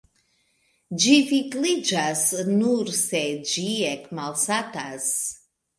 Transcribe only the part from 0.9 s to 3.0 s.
Ĝi vigliĝas nur,